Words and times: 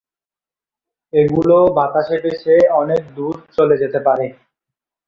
এগুলো 1.13 1.57
বাতাসে 1.77 2.15
ভেসে 2.23 2.55
অনেক 2.81 3.01
দূর 3.15 3.35
চলে 3.57 3.75
যেতে 3.77 3.99
পারে। 4.07 4.25